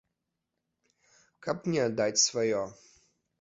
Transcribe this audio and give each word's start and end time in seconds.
Каб 1.47 1.57
не 1.75 1.81
аддаць 1.89 2.23
сваё. 2.27 2.65